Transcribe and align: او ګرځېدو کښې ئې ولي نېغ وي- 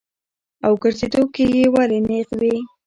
او 0.65 0.73
ګرځېدو 0.83 1.21
کښې 1.33 1.45
ئې 1.57 1.65
ولي 1.73 1.99
نېغ 2.07 2.29
وي- 2.39 2.55